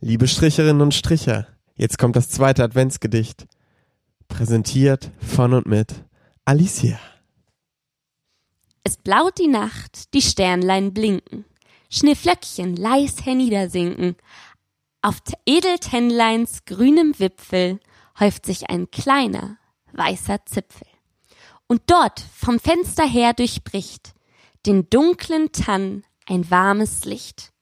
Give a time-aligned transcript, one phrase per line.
[0.00, 1.46] Liebe Stricherinnen und Stricher,
[1.76, 3.46] jetzt kommt das zweite Adventsgedicht.
[4.28, 6.04] Präsentiert von und mit
[6.44, 6.98] Alicia.
[8.82, 11.44] Es blaut die Nacht, die Sternlein blinken,
[11.90, 14.16] Schneeflöckchen leis herniedersinken.
[15.00, 17.80] Auf Edeltennleins grünem Wipfel
[18.18, 19.58] häuft sich ein kleiner,
[19.92, 20.86] weißer Zipfel.
[21.66, 24.14] Und dort vom Fenster her durchbricht
[24.66, 27.53] den dunklen Tann ein warmes Licht.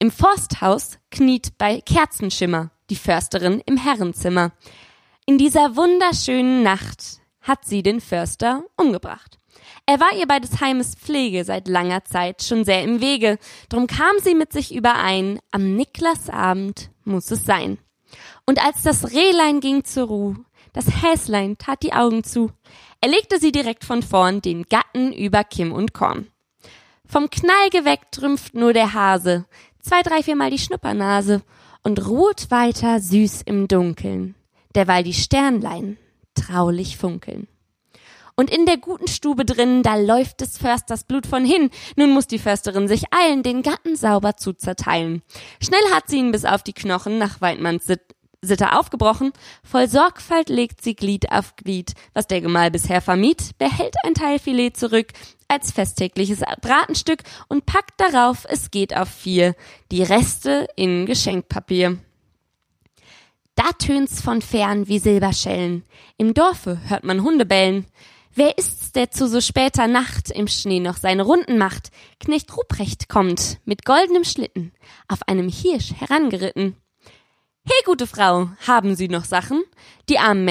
[0.00, 4.52] Im Forsthaus kniet bei Kerzenschimmer die Försterin im Herrenzimmer.
[5.26, 9.38] In dieser wunderschönen Nacht hat sie den Förster umgebracht.
[9.86, 13.88] Er war ihr bei des Heimes Pflege seit langer Zeit schon sehr im Wege, drum
[13.88, 17.78] kam sie mit sich überein, am Niklasabend muss es sein.
[18.46, 20.36] Und als das Rehlein ging zur Ruh,
[20.74, 22.52] das Häslein tat die Augen zu,
[23.00, 26.28] er legte sie direkt von vorn den Gatten über Kim und Korn.
[27.10, 29.46] Vom Knall geweckt rümpft nur der Hase,
[29.80, 31.42] zwei, drei, viermal die Schnuppernase
[31.82, 34.34] und ruht weiter süß im Dunkeln,
[34.74, 35.96] derweil die Sternlein
[36.34, 37.48] traulich funkeln.
[38.36, 41.70] Und in der guten Stube drin, da läuft des Försters Blut von hin.
[41.96, 45.22] Nun muss die Försterin sich eilen, den Gatten sauber zu zerteilen.
[45.60, 47.86] Schnell hat sie ihn bis auf die Knochen nach Weidmanns
[48.40, 49.32] Sitte aufgebrochen.
[49.64, 51.94] Voll Sorgfalt legt sie Glied auf Glied.
[52.14, 55.08] Was der Gemahl bisher vermied, behält ein Teil Filet zurück
[55.48, 59.54] als festtägliches Bratenstück und packt darauf, es geht auf vier,
[59.90, 61.98] die Reste in Geschenkpapier.
[63.54, 65.84] Da tönt's von fern wie Silberschellen.
[66.16, 67.86] Im Dorfe hört man Hunde bellen.
[68.32, 71.90] Wer ist's, der zu so später Nacht im Schnee noch seine Runden macht?
[72.20, 74.72] Knecht Ruprecht kommt mit goldenem Schlitten
[75.08, 76.76] auf einem Hirsch herangeritten.
[77.64, 79.64] He, gute Frau, haben Sie noch Sachen,
[80.08, 80.44] die armen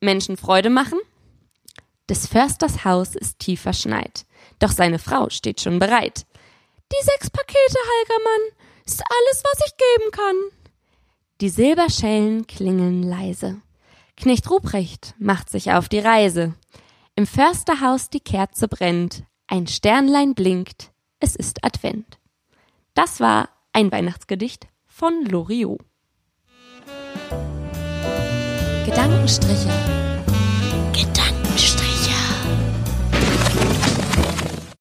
[0.00, 0.98] Menschen Freude machen?
[2.10, 4.26] Des Försters Haus ist tief verschneit,
[4.58, 6.26] doch seine Frau steht schon bereit.
[6.92, 10.36] Die sechs Pakete, Halgermann, ist alles, was ich geben kann.
[11.40, 13.60] Die Silberschellen klingeln leise.
[14.16, 16.54] Knecht Ruprecht macht sich auf die Reise.
[17.16, 22.18] Im Försterhaus die Kerze brennt, ein Sternlein blinkt, es ist Advent.
[22.94, 25.80] Das war ein Weihnachtsgedicht von Loriot.
[28.84, 30.11] Gedankenstriche